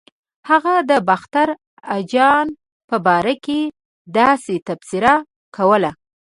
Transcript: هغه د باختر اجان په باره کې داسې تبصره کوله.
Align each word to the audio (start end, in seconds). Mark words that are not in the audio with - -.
هغه 0.49 0.73
د 0.89 0.91
باختر 1.07 1.49
اجان 1.97 2.47
په 2.89 2.97
باره 3.05 3.35
کې 3.45 3.59
داسې 4.17 4.55
تبصره 4.67 5.13
کوله. 5.55 5.91